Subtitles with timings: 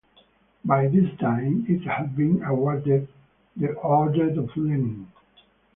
[0.65, 3.07] By this time it had been awarded
[3.55, 5.05] the Order of Lenin.